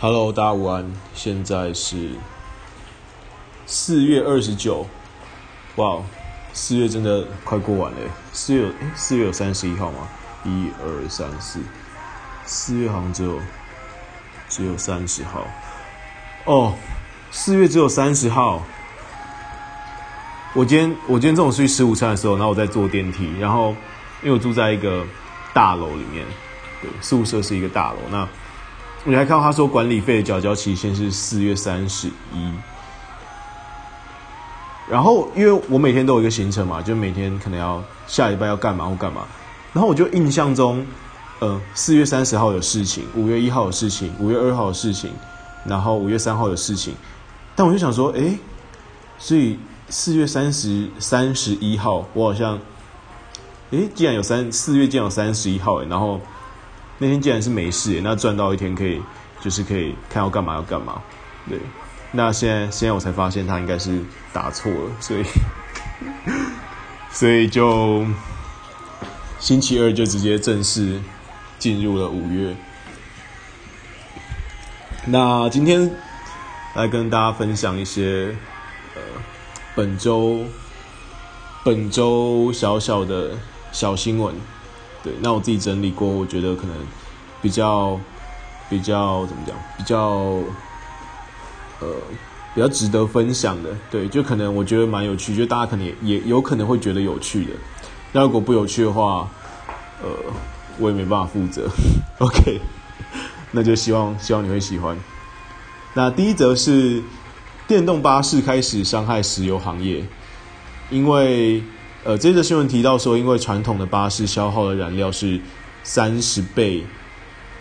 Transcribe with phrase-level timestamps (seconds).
[0.00, 0.88] Hello，大家午安。
[1.12, 2.10] 现在是
[3.66, 4.86] 四月二十九，
[5.74, 6.00] 哇，
[6.52, 7.98] 四月真的快过完了。
[8.32, 10.06] 四月，诶，四月有三十一号吗？
[10.44, 11.58] 一二三四，
[12.46, 13.40] 四月好像只有
[14.48, 15.44] 只有三十号。
[16.44, 16.74] 哦，
[17.32, 18.62] 四月只有三十号。
[20.54, 23.70] 我今天我今天中午出去吃午餐的时候，然后我在坐电梯，然后
[24.22, 25.04] 因为我住在一个
[25.52, 26.24] 大楼里面，
[26.80, 28.28] 对，宿舍是一个大楼，那。
[29.04, 32.52] 你还看到他说管理费的缴交期限是四月三十一，
[34.90, 39.22] 然后因为我每天都有一个行程嘛，就每天可能要下礼拜要干嘛或干嘛，
[39.72, 40.84] 然后我就印象中，
[41.38, 45.10] 呃，四月三十号有事情，五月一号有事情，五月二号有事情，
[45.64, 46.94] 然后五月三号有事情，
[47.54, 48.36] 但我就想说，诶，
[49.18, 49.58] 所以
[49.88, 52.58] 四月三十三十一号，我好像，
[53.70, 56.20] 诶，既然有三四月，竟然有三十一号，然后。
[56.98, 59.00] 那天既然是没事，那赚到一天可以，
[59.40, 61.00] 就是可以看要干嘛要干嘛，
[61.48, 61.58] 对。
[62.10, 65.22] 那现在现在我才发现他应该是打错了，所以
[67.12, 68.04] 所以就
[69.38, 71.00] 星期二就直接正式
[71.58, 72.56] 进入了五月。
[75.04, 75.90] 那今天
[76.74, 78.34] 来跟大家分享一些
[78.94, 79.00] 呃
[79.74, 80.44] 本周
[81.62, 83.32] 本周小小的
[83.70, 84.34] 小新闻。
[85.08, 86.76] 对，那我自己整理过，我觉得可能
[87.40, 87.98] 比较
[88.68, 89.98] 比较怎么讲，比较
[91.80, 91.88] 呃
[92.54, 97.52] 比较值得分享的，对，就可能我觉得蛮有趣，就大家可能也也有可能会觉得有趣的。
[98.12, 99.26] 那如果不有趣的话，
[100.02, 100.10] 呃，
[100.78, 101.66] 我也没办法负责。
[102.20, 102.60] OK，
[103.50, 104.94] 那就希望希望你会喜欢。
[105.94, 107.02] 那第一则是
[107.66, 110.04] 电动巴士开始伤害石油行业，
[110.90, 111.62] 因为。
[112.04, 115.38] 呃，这则新闻提到说，因为传统的巴士消耗的燃料是
[115.82, 116.84] 三十倍，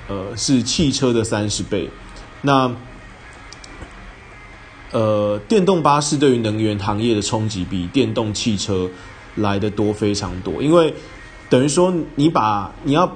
[0.08, 1.90] 呃，是汽车的三十倍。
[2.42, 2.72] 那
[4.92, 8.90] 呃，电动巴士对于能源行业的冲击比电动汽车
[9.36, 10.62] 来的多非常多。
[10.62, 10.94] 因为
[11.50, 13.12] 等于说，你把你要，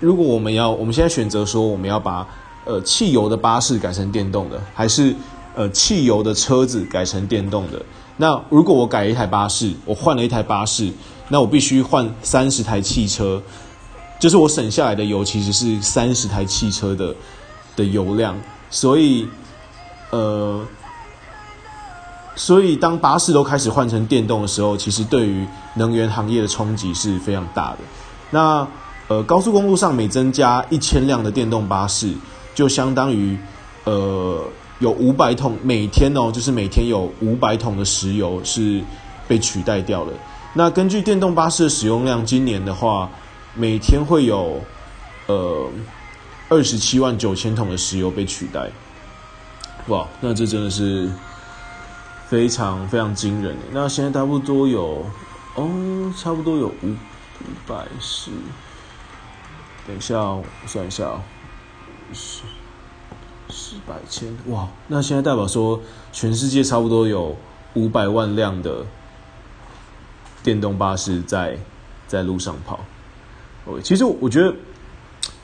[0.00, 2.26] 如果我们要，我们现在选择说，我们要把
[2.64, 5.14] 呃汽油的巴士改成电动的，还是
[5.54, 7.80] 呃汽油的车子改成电动的？
[8.18, 10.92] 那如果我改一台巴士，我换了一台巴士，
[11.28, 13.42] 那我必须换三十台汽车，
[14.20, 17.14] 就是我省下来的油其实是三十台汽车的
[17.74, 18.38] 的油量，
[18.70, 19.26] 所以，
[20.10, 20.62] 呃，
[22.36, 27.78] 所以当巴士都开始换成电动的时候，其实对于能源行业的冲击是非常大的。
[28.30, 28.66] 那
[29.08, 32.12] 呃，高速公路上每增加一千辆的电动巴士，
[32.54, 33.38] 就相当于
[33.84, 34.44] 呃。
[34.82, 38.82] 有五百桶，每天哦，就是每天有五百桶的石油是
[39.28, 40.12] 被取代掉了。
[40.54, 43.08] 那根据电动巴士的使用量，今年的话，
[43.54, 44.60] 每天会有
[45.28, 45.70] 呃
[46.48, 48.68] 二十七万九千桶的石油被取代。
[49.86, 51.08] 哇，那这真的是
[52.26, 53.56] 非常非常惊人。
[53.70, 55.06] 那现在差不多有
[55.54, 58.32] 哦，差不多有五五百是，
[59.86, 61.20] 等一下我算一下哦，
[62.12, 62.40] 是。
[63.52, 65.78] 四百千哇，那现在代表说，
[66.10, 67.36] 全世界差不多有
[67.74, 68.86] 五百万辆的
[70.42, 71.58] 电动巴士在
[72.08, 72.80] 在路上跑。
[73.82, 74.52] 其实我觉得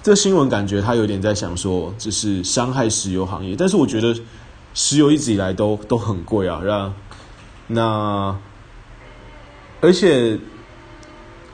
[0.03, 4.19] 这新闻感觉他有点在想说，这是伤害石油行业，但是我觉得
[4.75, 6.95] 石油一直以来都都很贵啊，让
[7.69, 8.37] 那
[9.81, 10.39] 而且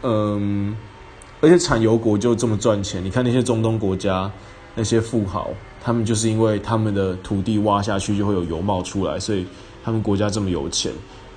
[0.03, 0.75] 嗯，
[1.41, 4.31] 而且产油国就这么赚钱，你看那些中东国家
[4.75, 5.51] 那些富豪。
[5.83, 9.47] 他们就是因为他们的土地挖下去就会有油冒出来，所以
[9.85, 10.91] 他们国家这么有钱，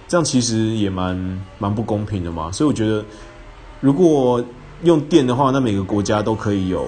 [0.07, 2.49] 这样其实也蛮蛮不公平的嘛。
[2.49, 3.03] 所以我觉得，
[3.81, 4.41] 如果
[4.83, 6.87] 用电的话，那每个国家都可以有，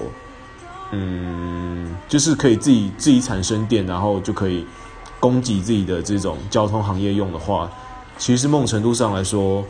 [0.92, 4.64] 嗯，就是可以自己自己产生电，然后就可以
[5.18, 7.70] 供给自己的这种交通行业用的话，
[8.16, 9.62] 其实某种程度上来说，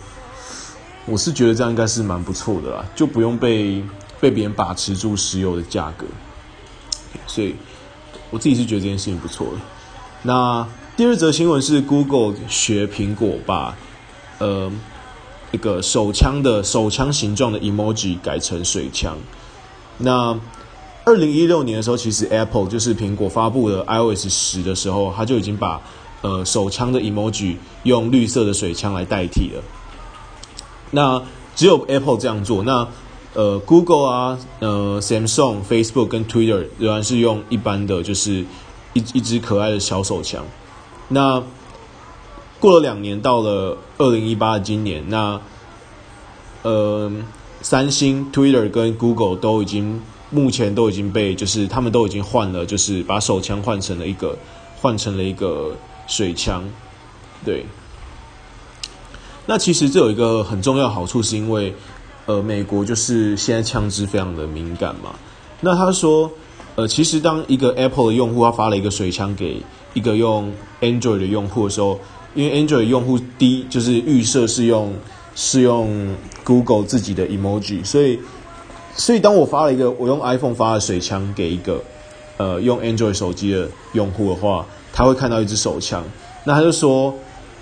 [1.07, 3.83] 我是觉得这样应该是蛮不错的啦，就不用被
[4.21, 6.07] 被别人把持住石油的价格，
[7.31, 7.55] 所以。
[8.33, 9.53] 我自己是觉得这件事情不错的。
[10.23, 10.65] 那
[10.97, 13.77] 第二则新闻是 Google 学苹果把
[14.39, 14.71] 呃
[15.51, 19.19] 一个手枪的手枪形状的 emoji 改成水枪。
[19.99, 20.39] 那
[21.05, 25.83] 二零一六年的时候，其实 Apple 就是苹果发布了 iOS 十的时候，它就已经把
[26.23, 29.63] 呃手枪的 emoji 用绿色的水枪来代替了。
[30.93, 31.21] 那
[31.57, 32.63] 只有 Apple 这样做。
[32.63, 32.87] 那
[33.35, 38.45] 呃，Google 啊，呃，Samsung、Facebook 跟 Twitter 仍然是用一般的，就是
[38.93, 40.45] 一一支可爱的小手枪。
[41.09, 41.43] 那
[42.59, 45.41] 过了两年，到了二零一八的今年，那
[46.63, 47.11] 呃，
[47.63, 54.37] 三星、Twitter 跟 Google 都已经目前都已经被就是他们都已经换了，就是把手枪换成了一个
[54.81, 55.77] 换成了一个
[56.09, 56.69] 水枪，
[57.45, 57.65] 对。
[59.47, 61.75] 那其实这有一个很重要好处，是因为
[62.31, 65.11] 呃，美国就是现在枪支非常的敏感嘛。
[65.61, 66.31] 那他说，
[66.77, 69.61] 呃，其实当一个 Apple 的用户他发了一个水枪给
[69.95, 71.99] 一个用 Android 的用户的时候，
[72.37, 74.95] 因为 Android 用户第一就是预设是用
[75.35, 78.21] 是用 Google 自己的 emoji，所以
[78.95, 81.83] 所以当我发了一个我用 iPhone 发的水枪给一个
[82.37, 86.05] 呃用 Android 手机的用户的话，他会看到一支手枪，
[86.45, 87.13] 那他就说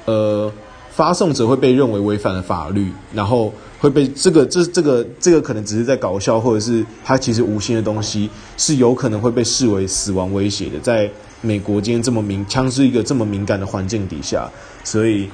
[0.04, 0.52] 呃。
[0.98, 10.80] 发送者会被认为违反了法律，然后会被这个这这个这个可能只是在搞笑，或者是它其实无心的东西，是有可能会被视为死亡威胁的。
[10.80, 11.08] 在
[11.40, 14.50] 美国今天这么敏枪支一个这么敏感的环境底下，
[14.82, 15.28] 所以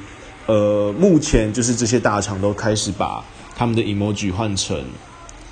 [0.44, 3.25] 呃，目前就是这些大厂都开始把
[3.56, 4.78] 他们的 emoji 换成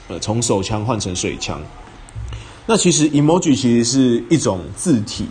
[0.08, 1.58] 呃从手枪换成水枪。
[2.66, 5.26] 那其实 emoji 其实是一种字体，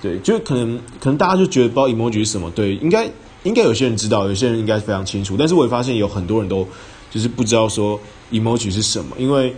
[0.00, 3.06] 对，就可能可能大家就觉得不知道 emoji 是什么，对，应该。
[3.42, 6.66] 应该有些人知道，有些人应该非常清楚，但是我也发现有很多人都
[7.10, 7.98] 就是不知道说
[8.30, 9.54] emoji 是什么，因为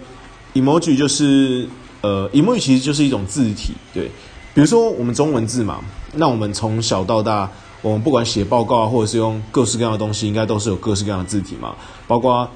[0.55, 1.69] emoji 就是
[2.01, 4.11] 呃 emoji 其实就是一种字体，对，
[4.55, 5.81] 比如说我们中文字嘛，
[6.15, 7.51] 那我们从小到大，
[7.81, 11.75] 我们不管写报告啊，或者是用各式各样的东西，应该都是有各式各样的字体嘛，
[12.07, 12.49] 包括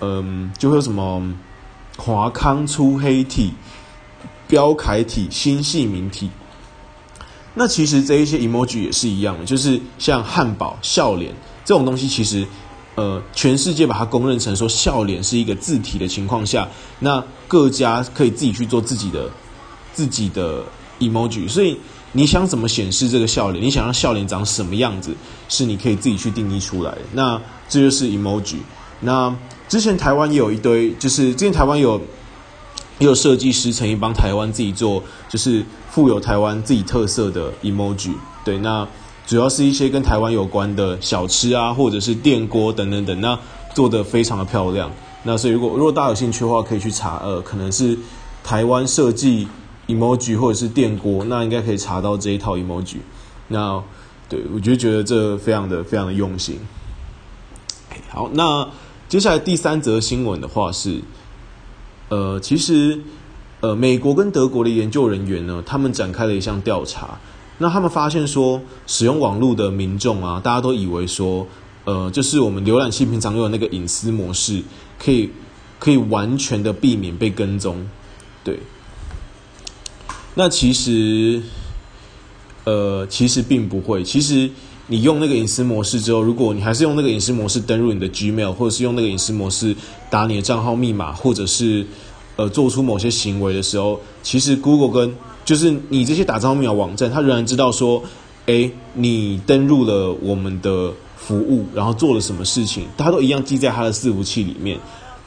[0.00, 1.22] 嗯、就会有什么
[1.96, 3.54] 华康粗黑体、
[4.46, 6.28] 标楷体、新细明体。
[7.58, 12.46] 那其实这一些 emoji 也是一样的，就是像汉堡、笑脸这种东西，其实，
[12.96, 16.68] 呃，全世界把它公认成说笑脸是一个字体的情况下，
[17.00, 19.30] 那各家可以自己去做自己的
[19.94, 20.62] 自己的
[21.00, 21.48] emoji。
[21.48, 21.78] 所以
[22.12, 25.16] 你想怎么显示这个笑脸，你想让笑脸长什么样子，
[25.48, 26.98] 是你可以自己去定义出来的。
[27.14, 28.58] 那这就是 emoji。
[29.00, 29.34] 那
[29.66, 31.98] 之前台湾也有一堆，就是之前台湾有。
[32.98, 38.12] 也有设计师曾经帮台湾自己做，就是富有台湾自己特色的 emoji。
[38.44, 38.88] 对，那
[39.26, 43.38] 主要是一些跟台湾有关的小吃啊，或者是电锅等等等，那
[43.74, 44.90] 做得非常的漂亮。
[45.24, 47.98] 那所以如果如果大家有兴趣的话，可以去查，呃，可能是
[48.42, 49.46] 台湾设计
[49.88, 52.96] emoji 或者是电锅，那应该可以查到这一套 emoji。
[53.48, 53.82] 那
[54.28, 56.58] 对，我就觉得这非常的非常的用心。
[58.08, 58.66] 好，那
[59.08, 61.02] 接下来第三则新闻的话是。
[62.08, 63.00] 呃，其实，
[63.60, 67.18] 呃，美国跟德国的研究人员呢，他们展开了一项调查。
[67.58, 71.46] 那他们发现说，使用网络的民众啊，大家都以为说，
[71.84, 74.62] 呃，就是我们浏览器平常用的那个隐私模式，
[74.98, 75.30] 可以
[75.78, 77.88] 可以完全的避免被跟踪。
[78.44, 78.60] 对。
[80.34, 81.40] 那其实，
[82.64, 84.04] 呃，其实并不会。
[84.04, 84.50] 其实
[84.88, 89.74] 你用那个隐私模式之后，如果你还是用那个隐私模式登入你的 Gmail，或者是用那个隐私模式
[90.08, 91.84] 打你的账号密码，或者是
[92.36, 95.12] 呃做出某些行为的时候，其实 Google 跟
[95.44, 98.00] 就是你这些打账号密码网站，它仍然知道说，
[98.46, 104.78] 诶，你登入了我们的服务，然后做了什么事情，它都一样记在它的伺服器里面。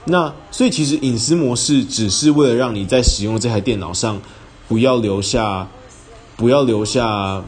[0.06, 4.22] 那所以其实隐私模式只是为了让你在使用这台电脑上
[4.70, 5.68] 不要留下，
[6.38, 7.44] 不要留下，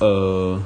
[0.00, 0.60] 呃。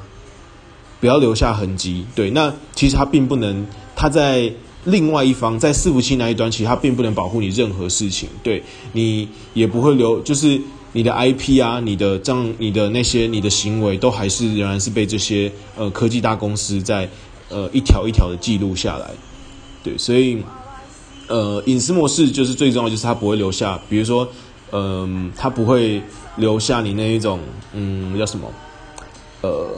[1.05, 2.03] 不要留下痕迹。
[2.15, 3.63] 对，那其实它并不能，
[3.95, 4.51] 它在
[4.85, 8.27] 另外一方，在伺服器那一端，其实它并不能保护你任何事情。
[8.41, 10.59] 对，你也不会留，就是
[10.93, 17.07] 你的 IP 啊，你的这样，你的那些，你的行为，都还是仍然是被这些呃科技大公司在
[17.49, 19.11] 呃一条一条的记录下来。
[19.83, 20.41] 对，所以
[21.27, 24.27] 呃隐私模式就是最重要，就是它不会留下，比如说
[24.71, 26.01] 嗯、呃，它不会
[26.35, 27.39] 留下你那一种
[27.73, 28.51] 嗯叫什么
[29.41, 29.69] 呃。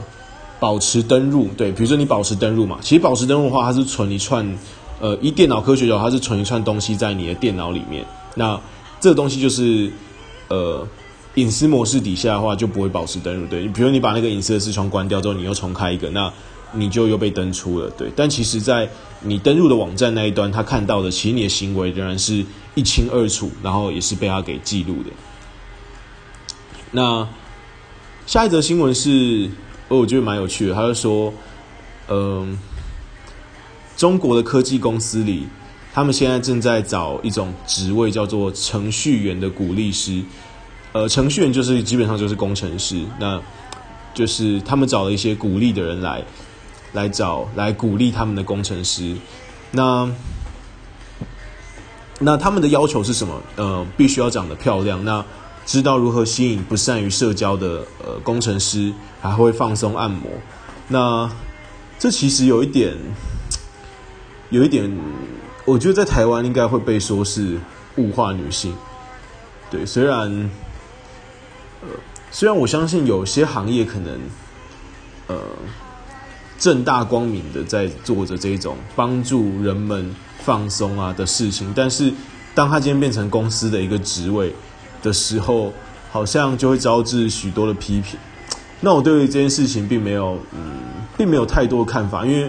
[0.60, 4.58] 保持登入，对，比如说你保持登入嘛，其实保持登入的话，它是存一串，
[5.00, 8.04] 呃，以电脑科学角，它是存一串东西在你的电脑里面。
[8.34, 8.60] 那
[9.00, 9.92] 这个东西就是，
[10.48, 10.88] 呃，
[11.36, 13.68] 隐私模式底下的话就不会保持登入，对。
[13.68, 16.34] 比如你把那个隐私的视窗关掉之后，你又重开一个，那
[16.72, 18.12] 你就又被登出了，对。
[18.16, 18.90] 但其实，在
[19.22, 25.12] 你登入的网站那一端，他看到的其实你的行为仍然是一清二楚，然后也是被他给记录的。
[26.90, 27.28] 那
[28.26, 29.52] 下一则新闻是。
[29.90, 30.74] 哦，我觉得蛮有趣的。
[30.74, 31.34] 他就说，
[32.10, 32.58] 嗯、
[33.96, 35.48] 中国的科技公司里，
[35.94, 40.22] 他们现在正在找一种职位，叫做程序员的鼓励师。
[40.94, 43.40] 呃，程序员就是基本上就是工程师，那
[44.14, 46.24] 就是他们找了一些鼓励的人来，
[46.94, 49.16] 来找来鼓励他们的工程师。
[49.72, 50.10] 那
[52.20, 53.42] 那他们的要求是什么？
[53.58, 55.04] 呃，必须要长得漂亮。
[55.06, 55.24] 那
[55.68, 60.32] 知道如何吸引不善于社交的呃工程师，还会放松按摩。
[60.88, 61.30] 那
[62.00, 62.96] 这其实有一点，
[64.50, 64.90] 有一点，
[65.66, 67.60] 我觉得在台湾应该会被说是
[67.98, 68.74] 物化女性。
[69.70, 70.50] 对，虽然
[71.82, 71.90] 呃，
[72.32, 74.18] 虽然我相信有些行业可能
[75.28, 75.38] 呃
[76.58, 82.14] 正大光明的在做着这种帮助人们放松啊的事情，但是
[82.56, 84.54] 当他今天变成公司的一个职位
[85.08, 85.74] 的时候，
[86.12, 88.20] 好像就会招致许多的批评。
[88.80, 90.60] 那我对于这件事情并没有嗯，
[91.18, 92.48] 并没有太多的看法，因为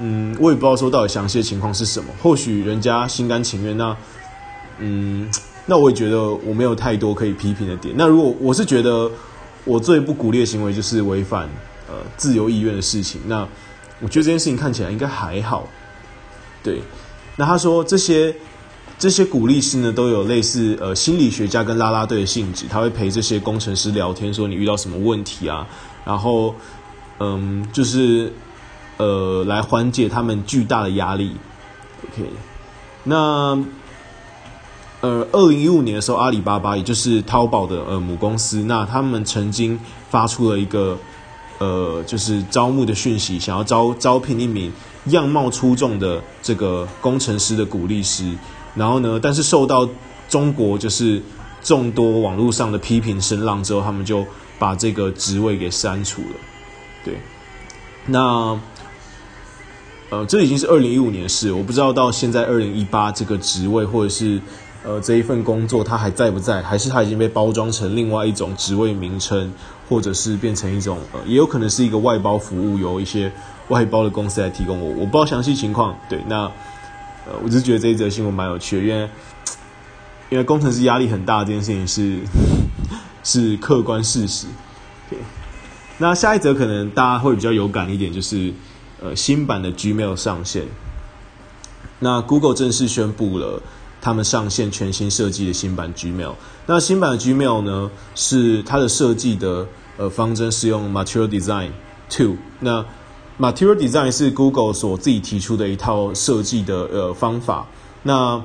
[0.00, 2.10] 嗯，我也不知道说到底详细的情况是什么。
[2.20, 3.96] 或许人家心甘情愿，那
[4.78, 5.30] 嗯，
[5.66, 7.94] 那我也觉得我没有太多可以批评的点。
[7.96, 9.08] 那如果我是觉得
[9.64, 11.48] 我最不鼓励的行为就是违反
[11.88, 13.46] 呃自由意愿的事情，那
[14.00, 15.68] 我觉得这件事情看起来应该还好。
[16.62, 16.82] 对，
[17.36, 18.34] 那他说这些。
[19.00, 25.66] 这些鼓励师呢，都有类似呃心理学家跟啦啦队的性质，他会陪这些工程师聊天，说你遇到什么问题啊，
[26.04, 26.54] 然后
[27.18, 28.30] 嗯，就是
[28.98, 31.34] 呃来缓解他们巨大的压力。
[32.04, 32.28] OK，
[33.04, 33.58] 那
[35.00, 39.80] 呃，二零一五年的时候，阿里巴巴也就是淘宝的呃母公司，那他们曾经
[40.10, 40.98] 发出了一个
[41.56, 44.70] 呃就是招募的讯息，想要招招聘一名
[45.06, 48.30] 样貌出众的这个工程师的鼓励师。
[48.74, 49.88] 然后呢，但是受到
[50.28, 51.20] 中国就是
[51.62, 54.24] 众多网络上的批评声浪之后，他们就
[54.60, 56.36] 把这个职位给删除了。
[57.04, 57.14] 对，
[58.06, 58.58] 那
[60.10, 64.40] 呃，这已经是二零一五年的事，我不知道到现在二零一八这个职位或者是
[64.84, 69.52] 呃这一份工作它还在不在，还是它已经被包装成另外一种职位名称，
[69.88, 73.32] 或者是变成一种呃，也有可能是一个外包服务，由一些
[73.68, 75.98] 外包的公司来提供我，我不知道详细情况。
[76.08, 76.48] 对，那。
[77.26, 79.10] 呃，我就觉得这一则新闻蛮有趣的，因为
[80.30, 82.18] 因为工程师压力很大这件事情是
[83.22, 84.46] 是客观事实。
[85.08, 85.18] 对，
[85.98, 88.52] 那下一则可能大家会比较有感一点，就是
[89.02, 90.64] 呃新版的 Gmail 上线。
[91.98, 93.60] 那 Google 正式宣布了
[94.00, 96.34] 他们上线全新设计的新版 Gmail。
[96.66, 99.66] 那新版的 Gmail 呢，是它的设计的
[99.98, 101.70] 呃方针是用 Material Design
[102.08, 102.36] Two。
[102.60, 102.84] 那
[103.40, 107.66] Material Design 是 Google 所自己提出的一套设计的呃方法。
[108.02, 108.42] 那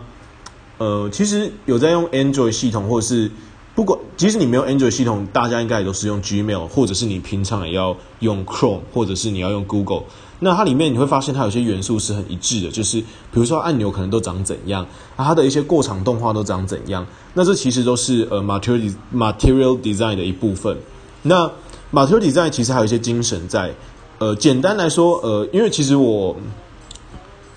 [0.78, 3.30] 呃，其实有在用 Android 系统，或者是
[3.76, 10.04] 不管，即使你没有 Android 系统，大家应该也都是用 Gmail，或者是你平常也要用 Chrome，或者是你要用 Google。
[10.40, 14.88] 那它里面你会发现它有些元素是很一致的，就是比如说按钮可能都长怎样，
[15.18, 17.06] 它的一些过场动画都长怎样。
[17.34, 20.78] 那这其实都是呃 Material Material Design 的一部分。
[21.24, 21.52] 那
[21.92, 23.74] Material Design 其实还有一些精神在。
[24.18, 26.36] 呃，简单来说，呃，因为其实我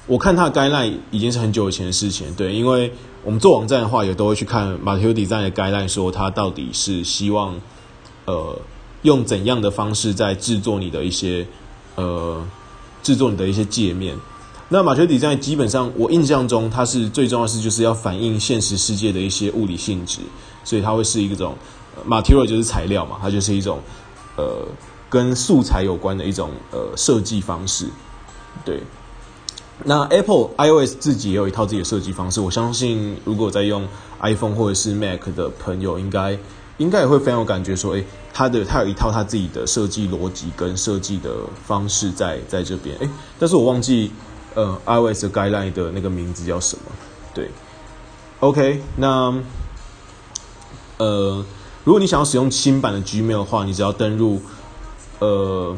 [0.08, 7.54] 我看它的 guideline 已经是很久以前的事情，对，因为我们做网站的话，也都会去看 m a t e r i a Design 的 guideline，说它到底是希望
[8.24, 8.60] 呃
[9.02, 11.46] 用怎样的方式在制作你的一些
[11.94, 12.44] 呃
[13.04, 14.16] 制作你的一些界面。
[14.68, 20.18] 那 Material Design 基本上我印象中，它是最重要是就是要反映现实世界的一些物理性质，
[20.64, 21.54] 所以它会是一种
[22.04, 23.78] Material 就是材料嘛，它就是一种
[24.36, 24.66] 呃。
[25.08, 27.86] 跟素材有关的一种呃设计方式，
[28.64, 28.82] 对。
[29.84, 33.86] 那 Apple iOS 自己也有一套自己的设计方式，我相信如果在用
[34.20, 36.36] iPhone 或者是 Mac 的朋友应，该
[36.78, 41.30] 应该也会非常有感觉，说，诶，它的它有一套它自己的设计逻辑跟设计的
[41.64, 44.10] 方式在在这边，诶，但是我忘记
[44.56, 46.82] 呃 iOS 的 guideline 的那个名字叫什么，
[47.32, 47.48] 对。
[48.40, 49.32] OK，那
[50.96, 51.44] 呃，
[51.84, 54.42] 如果你想要使用新版的 Gmail 的话，你只要登入。
[55.20, 55.76] 呃，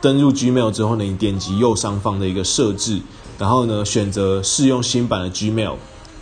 [0.00, 3.00] 登入 Gmail 之后呢，你点击右上方的一个设置，
[3.38, 5.74] 然后呢，选择试用新版的 Gmail。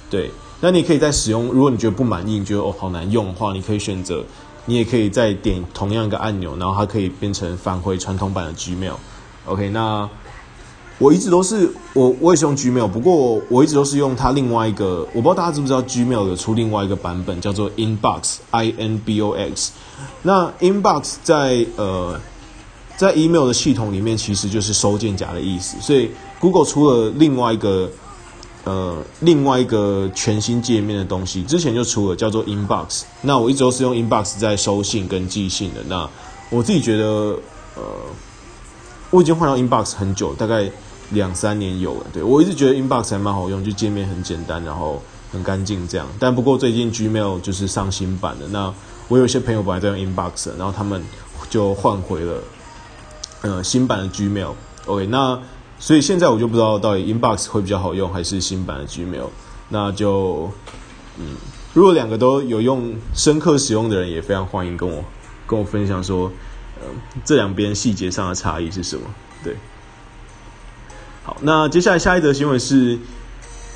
[0.08, 0.30] 对，
[0.60, 4.24] 那你可以在使用，如果你觉得不满意，你觉得哦好难用的话，你可以选择，
[4.64, 8.94] 你也可以再点同样一个按钮，然后它可以变成返回传统版的 Gmail。
[9.44, 10.08] OK，那
[10.98, 19.72] 我一直都是我我也是用 Gmail，不过我一直都是用它另外一个，我不知道大家知不知道 Gmail 有出另外一个版本叫做 Inbox，I N B O X。
[20.22, 22.18] 那 Inbox 在呃。
[22.96, 25.76] 在 email 的系统里面，其实就是收件夹的意思。
[25.80, 27.90] 所以 Google 出了另外一个
[28.64, 33.02] 呃另外一个全新界面的东西，之前就出了叫做 Inbox。
[33.22, 35.80] 那我一直都是用 Inbox 在收信跟寄信的。
[35.88, 36.08] 那
[36.50, 37.04] 我自己觉得
[37.74, 37.82] 呃，
[39.10, 40.70] 我已经换到 Inbox 很久，大概
[41.10, 42.06] 两三年有了。
[42.12, 46.06] 对，我一直觉得 Inbox 还蛮好用，就界面很简单，然后很干净这样。
[46.20, 48.46] 但不过最近 Gmail 就是上新版的。
[48.48, 48.72] 那
[49.08, 51.02] 我有些朋友本来在用 Inbox，然后他们
[51.50, 52.40] 就换回了。
[53.44, 55.38] 呃，新版的 Gmail，OK，那
[55.78, 59.28] 所以现在我就不知道到底 Inbox 会比较好用，还是新版的 Gmail。
[59.68, 60.50] 那就，
[61.18, 61.36] 嗯，
[61.74, 65.04] 如果两个都有用、深刻使用的人，也非常欢迎跟我
[65.46, 66.32] 跟我分享说，
[66.80, 66.86] 呃，
[67.22, 69.02] 这两边细节上的差异是什么？
[69.44, 69.54] 对。
[71.22, 72.98] 好，那接下来下一则新闻是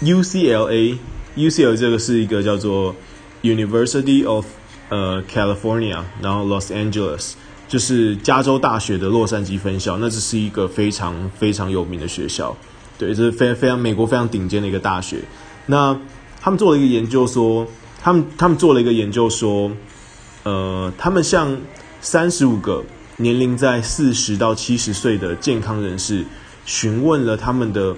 [0.00, 0.96] UCLA
[1.36, 2.94] UCL 这个是一个叫做
[3.42, 4.46] University of
[4.88, 7.34] 呃 California，然后 Los Angeles
[7.68, 12.56] 就是加州大学的洛杉矶分校，那这是一个非常非常有名的学校，
[12.96, 15.18] 对，这是非非常美国非常顶尖的一个大学。
[15.66, 15.94] 那
[16.40, 17.66] 他们做了一个研究说，
[18.00, 19.70] 他们他们做了一个研究说，
[20.44, 21.60] 呃，他们向
[22.00, 22.82] 三十五个
[23.18, 26.24] 年龄在四十到七十岁的健康人士
[26.64, 27.94] 询问了他们的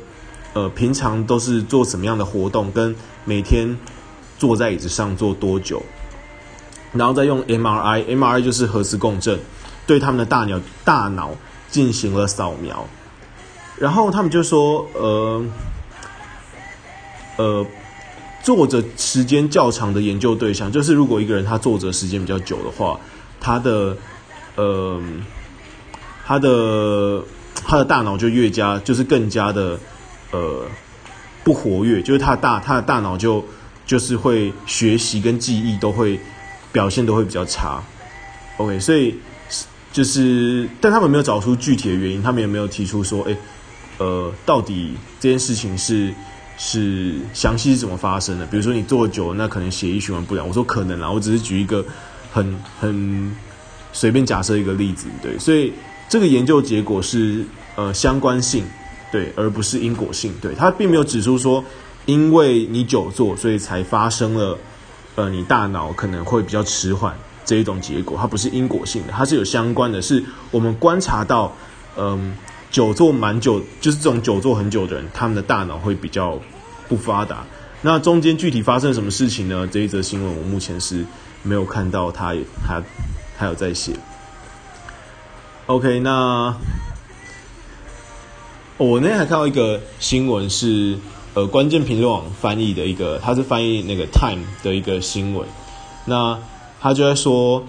[0.55, 2.93] 呃平常都是做什么样的活动，跟
[3.25, 3.79] 每天
[4.37, 5.81] 坐在椅子上坐多久，
[6.93, 9.39] 然后再用 MRI，MRI 就是核磁共振，
[9.91, 11.33] 对他们的大脑大脑
[11.69, 12.87] 进行了扫描，
[13.77, 15.45] 然后他们就说，呃。
[17.37, 17.67] 呃，
[18.43, 23.01] 坐着时间较长的研究对象，就是如果一个人他坐着时间比较久的话，
[23.41, 23.97] 他的
[24.57, 25.01] 呃，
[26.27, 27.25] 他的
[27.67, 29.79] 他的大脑就越加就是更加的
[30.33, 30.67] 呃
[31.43, 33.43] 不活跃，就是他大他的大脑就
[33.87, 36.21] 就是会学习跟记忆都会
[36.71, 37.83] 表现都会比较差。
[38.59, 39.19] OK，所以
[39.93, 43.37] 就是，但他们没有找出具体的原因，他们也没有提出说，哎，
[43.99, 46.13] 呃，到底这件事情是。
[46.63, 48.45] 是详细是怎么发生的？
[48.45, 50.47] 比如说你坐久了，那可能血液循环不良。
[50.47, 51.83] 我说可能啦，我只是举一个
[52.31, 53.35] 很很
[53.95, 55.39] 随便假设一个例子，对。
[55.39, 55.73] 所以
[56.07, 57.43] 这个研究结果是
[57.77, 58.63] 呃相关性，
[59.11, 60.55] 对，而不是因果性，对。
[60.55, 61.65] 它并没有指出说，
[62.05, 64.59] 因为你久坐，所以才发生了
[65.15, 67.17] 呃你大脑可能会比较迟缓
[67.51, 68.17] 这一种结果。
[68.17, 71.53] 它不是因果性的，它是有相关的，是我们观察到，
[71.97, 72.37] 嗯、
[72.71, 76.39] 久坐蛮久，就是这种久坐很久的人，他们的大脑会比较
[76.89, 77.45] 不发达。
[77.83, 79.67] 那中间具体发生什么事情呢？
[79.67, 81.05] 这一则新闻我目前是
[81.43, 82.33] 没有看到他，
[82.65, 82.81] 他
[83.37, 83.95] 还有在写。
[85.67, 86.55] OK，那
[88.77, 90.99] 我那天还看到一个新闻是，
[91.35, 95.49] 呃，关键评论网翻译的一个，他是翻译那个 Time 的一个新闻。
[96.07, 96.39] 那
[96.81, 97.63] 他就在说，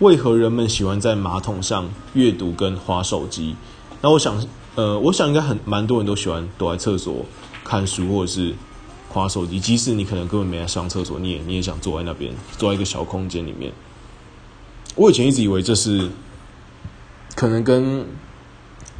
[0.00, 3.56] 为何人们喜欢在马桶上阅读跟划手机？
[4.02, 7.24] 那我想，呃，我想应该很蛮多人都喜欢躲在厕所
[7.64, 8.54] 看书或者是
[9.08, 13.72] 划手机，即使你可能根本没来上厕所，你也你也想坐在那边，坐在一个小空间里面。
[14.96, 16.10] 我以前一直以为这是
[17.34, 18.04] 可能跟，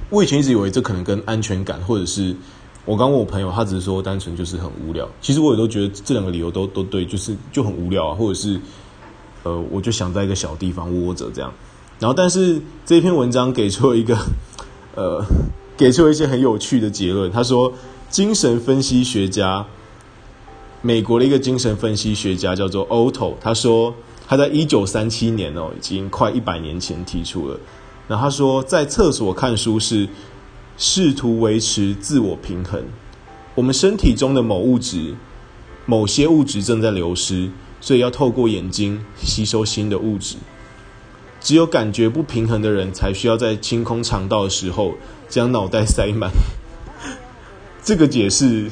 [0.08, 2.34] 我以前一直以为这可能跟安全感，或者是
[2.86, 5.06] 我刚问我朋友，他只是说单纯就是很无聊。
[5.20, 8.58] 其实我也都觉得这两个理由都都对，就是就很无聊啊，或者是
[9.42, 11.52] 呃，我就想在一个小地方窝着这样。
[11.98, 14.16] 然后，但是这篇文章给出了一个。
[14.94, 15.24] 呃，
[15.74, 17.32] 给出了一些很有趣的结论。
[17.32, 17.72] 他说，
[18.10, 19.64] 精神分析学家，
[20.82, 23.32] 美国的一个精神分析学家叫做 Otto。
[23.40, 23.94] 他说，
[24.28, 27.58] 他在一九三七年哦，已经快一百年前提出了。
[28.06, 30.06] 然后他说，在厕所看书是
[30.76, 32.84] 试图维持自我平衡。
[33.54, 35.14] 我们身体中的某物质，
[35.86, 37.50] 某些物质正在流失，
[37.82, 40.36] 所以要透过眼睛吸收新的物质。
[41.40, 44.94] 只有感觉不平衡的人，才需要在清空肠道的时候
[45.28, 46.30] 将脑袋塞满。
[47.82, 48.70] 这个解释，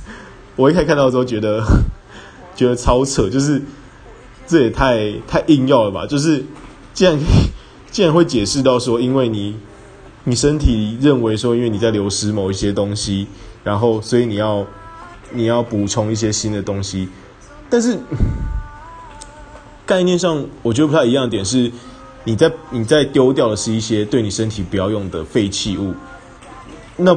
[0.54, 1.64] 我一开始看到的时候觉得
[2.54, 3.62] 觉得超扯，就是
[4.46, 6.06] 这也太太硬要了吧？
[6.06, 6.44] 就是
[6.92, 7.18] 既然
[7.90, 9.56] 既然会解释到说，因为你
[10.24, 13.26] 你身体认为说，因为你在流失某一些东西，
[13.64, 14.66] 然后所以你要
[15.32, 17.08] 你要补充一些新的东西，
[17.70, 17.98] 但是
[19.86, 21.70] 概念上我觉得不太一样的点是。
[22.22, 25.94] 你在你在丢掉的是一些对你身体不要用的废弃物，
[26.98, 27.16] 那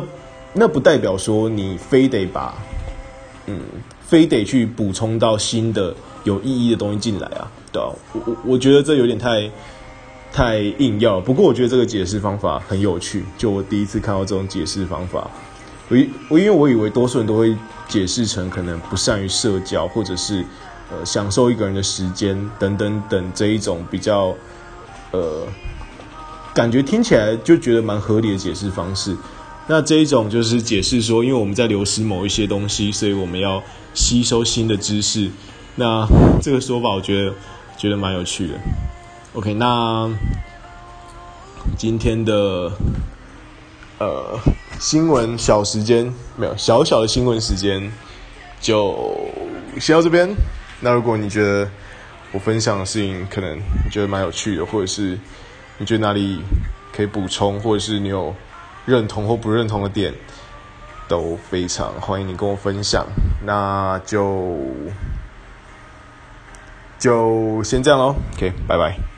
[0.54, 2.54] 那不代表说你非得把，
[3.48, 3.60] 嗯，
[4.08, 9.52] 非得去补充到新的有意义的东西进来啊，对啊，我我我觉得这有点太
[10.32, 15.30] 太硬要，不过我觉得这个解释方法很有趣，就我第一次看到这种解释方法，
[15.89, 15.98] 我
[16.30, 17.54] 我因为我以为多数人都会
[17.94, 20.44] 解释成可能不善于社交，或者是
[20.90, 24.34] 呃享受一个人的时间等等等这一种比较。
[25.12, 25.46] 呃，
[26.56, 29.16] 感觉听起来就觉得蛮合理的解释方式。
[29.68, 33.62] 那这一种就是解释说，因为我们在流失某一些东西，所以我们要
[33.94, 35.30] 吸收新的知识。
[35.76, 36.08] 那
[36.42, 37.36] 这个说法，我觉得
[37.78, 38.56] 觉得蛮有趣的。
[39.34, 40.10] OK，那
[41.78, 42.72] 今天的
[44.00, 44.40] 呃
[44.84, 47.89] 新闻小时间没有小小的新闻时间，
[48.60, 49.15] 就
[49.80, 50.30] 先到这边。
[50.82, 51.69] 那如果你觉得，
[52.34, 55.17] 我分享的事情，可能你觉得蛮有趣的，或者是
[55.78, 56.41] 你觉得哪里
[56.93, 58.36] 可以补充，或者是你有
[58.86, 60.13] 认同或不认同的点，
[61.08, 63.08] 都非常欢迎你跟我分享。
[63.46, 64.58] 那就
[67.00, 69.12] 就先这样喽，OK，拜拜。